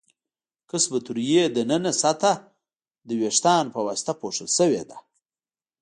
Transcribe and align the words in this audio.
قصبة 0.71 1.01
الریې 1.11 1.43
د 1.55 1.57
ننه 1.69 1.91
سطحه 2.01 2.33
د 3.07 3.09
وېښتانو 3.19 3.73
په 3.75 3.79
واسطه 3.87 4.11
پوښل 4.21 4.47
شوې 4.57 4.83
ده. 4.89 4.97